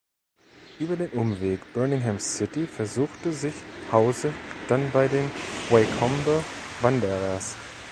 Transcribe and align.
Über 0.79 0.95
den 0.95 1.09
Umweg 1.11 1.59
Birmingham 1.75 2.17
City 2.17 2.65
versuchte 2.65 3.31
sich 3.31 3.53
Hause 3.91 4.33
dann 4.67 4.89
bei 4.91 5.07
den 5.07 5.29
Wycombe 5.69 6.43
Wanderers. 6.81 7.55